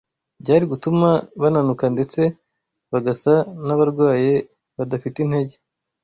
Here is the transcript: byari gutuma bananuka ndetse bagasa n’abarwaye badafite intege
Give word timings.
byari 0.41 0.65
gutuma 0.71 1.09
bananuka 1.41 1.85
ndetse 1.95 2.21
bagasa 2.91 3.33
n’abarwaye 3.65 4.33
badafite 4.77 5.17
intege 5.21 5.55